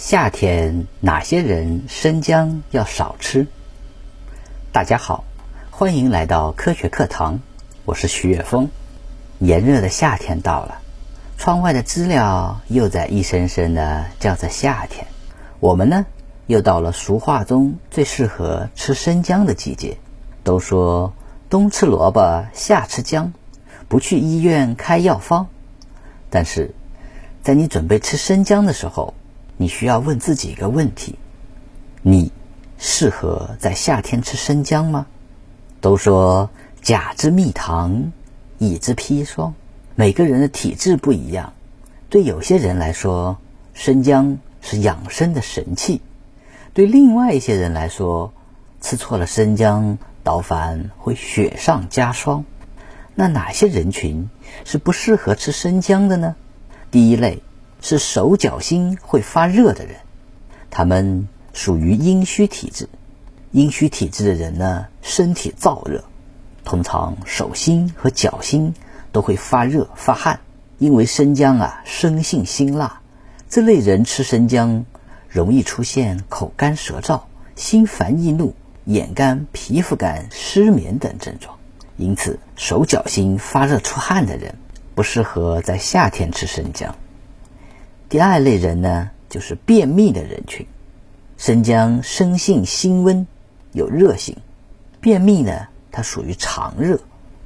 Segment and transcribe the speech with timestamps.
[0.00, 3.46] 夏天哪些人生姜要少吃？
[4.72, 5.24] 大家好，
[5.70, 7.40] 欢迎来到科学课堂，
[7.84, 8.70] 我是徐月峰。
[9.40, 10.80] 炎热的夏天到了，
[11.36, 15.06] 窗外的知了又在一声声的叫着夏天。
[15.60, 16.06] 我们呢，
[16.46, 19.98] 又到了俗话中最适合吃生姜的季节。
[20.42, 21.12] 都说
[21.50, 23.34] 冬吃萝卜，夏吃姜，
[23.86, 25.48] 不去医院开药方。
[26.30, 26.74] 但是，
[27.42, 29.12] 在你准备吃生姜的时候，
[29.60, 31.18] 你需要问自己一个问题：
[32.00, 32.32] 你
[32.78, 35.06] 适合在夏天吃生姜吗？
[35.82, 36.48] 都说
[36.80, 38.10] 甲之蜜糖，
[38.56, 39.52] 乙之砒霜，
[39.96, 41.52] 每个人的体质不一样。
[42.08, 43.36] 对有些人来说，
[43.74, 46.00] 生姜是养生的神器；
[46.72, 48.32] 对另外一些人来说，
[48.80, 52.46] 吃错了生姜，倒反会雪上加霜。
[53.14, 54.30] 那哪些人群
[54.64, 56.34] 是不适合吃生姜的呢？
[56.90, 57.42] 第一类
[57.80, 59.96] 是手脚心会发热的人，
[60.70, 62.88] 他们属于阴虚体质。
[63.52, 66.04] 阴虚体质的人呢，身体燥热，
[66.64, 68.74] 通常手心和脚心
[69.10, 70.40] 都会发热发汗。
[70.78, 73.00] 因为生姜啊生性辛辣，
[73.48, 74.86] 这类人吃生姜
[75.28, 77.22] 容易出现口干舌燥、
[77.54, 81.56] 心烦易怒、眼干、皮肤干、失眠等症状。
[81.96, 84.54] 因此，手脚心发热出汗的人
[84.94, 86.94] 不适合在夏天吃生姜。
[88.10, 90.66] 第二类人呢，就是便秘的人群。
[91.36, 93.24] 生姜生性辛温，
[93.70, 94.36] 有热性。
[95.00, 96.98] 便秘呢，它属于常热，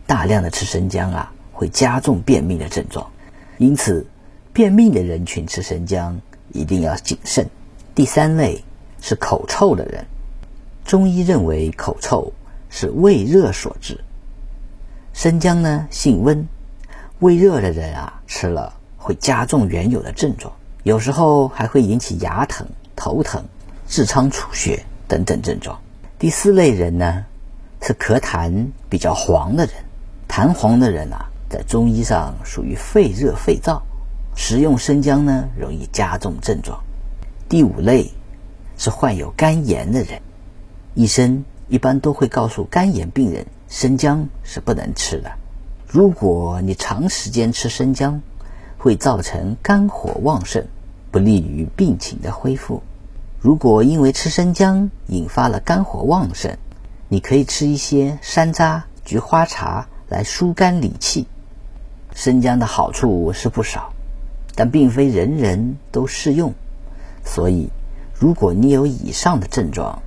[0.07, 3.07] 大量的吃生姜啊，会加重便秘的症状。
[3.59, 4.07] 因此，
[4.55, 6.19] 便秘的人群吃生姜
[6.55, 7.47] 一定要谨慎。
[7.95, 8.65] 第三类
[9.03, 10.03] 是口臭的人。
[10.87, 12.33] 中医认为，口臭
[12.71, 14.01] 是胃热所致。
[15.13, 16.49] 生姜呢性温，
[17.19, 18.75] 胃热的人啊吃了
[19.05, 20.51] 会加重原有的症状，
[20.83, 22.67] 有时候还会引起牙疼、
[22.97, 23.45] 头疼、
[23.87, 25.79] 痔疮出血等等症状。
[26.19, 27.27] 第四类人呢
[27.83, 29.75] 是咳痰比较黄的人，
[30.27, 33.83] 痰黄的人啊在中医上属于肺热肺燥，
[34.35, 36.83] 食用生姜呢容易加重症状。
[37.47, 38.11] 第五类
[38.79, 40.23] 是患有肝炎的人，
[40.95, 43.45] 医生一般都会告诉肝炎病人。
[43.69, 45.33] 生姜是不能吃的。
[45.89, 48.23] 如果你长时间吃生姜，
[48.85, 50.67] 会造成肝火旺盛，
[51.11, 52.83] 不利于病情的恢复。
[53.41, 56.59] 如果因为吃生姜引发了肝火旺盛，
[57.09, 61.27] 你可以吃一些山楂、菊花茶来疏肝理气。
[62.15, 63.95] 生姜的好处是不少，
[64.55, 66.53] 但并非人人都适用。
[67.25, 67.71] 所以，
[68.13, 70.03] 如果你有以上的症状，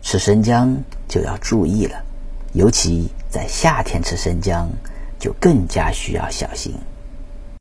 [0.00, 2.04] 吃生姜就要注意了。
[2.52, 4.68] 尤其在夏天吃生姜，
[5.18, 6.76] 就更加需要小心。